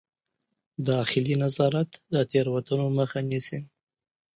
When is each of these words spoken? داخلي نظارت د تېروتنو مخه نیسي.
داخلي 0.89 1.33
نظارت 1.43 1.89
د 2.11 2.15
تېروتنو 2.29 2.85
مخه 2.97 3.19
نیسي. 3.29 3.59